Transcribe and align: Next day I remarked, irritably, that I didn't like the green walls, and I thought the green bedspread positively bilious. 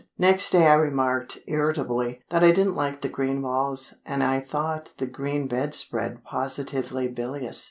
Next 0.17 0.49
day 0.49 0.65
I 0.65 0.73
remarked, 0.73 1.37
irritably, 1.45 2.23
that 2.31 2.43
I 2.43 2.49
didn't 2.49 2.73
like 2.73 3.01
the 3.01 3.07
green 3.07 3.43
walls, 3.43 3.93
and 4.03 4.23
I 4.23 4.39
thought 4.39 4.93
the 4.97 5.05
green 5.05 5.47
bedspread 5.47 6.23
positively 6.23 7.07
bilious. 7.07 7.59